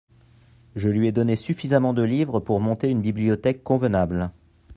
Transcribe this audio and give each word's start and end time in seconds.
Je 0.75 0.89
lui 0.89 1.05
ai 1.05 1.11
donné 1.11 1.35
suffisamment 1.35 1.93
de 1.93 2.01
livres 2.01 2.39
pour 2.39 2.59
monter 2.59 2.89
une 2.89 3.01
bibliothèque 3.03 3.61
convenable. 3.63 4.31